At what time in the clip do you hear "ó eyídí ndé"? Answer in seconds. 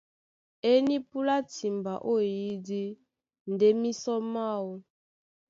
2.11-3.67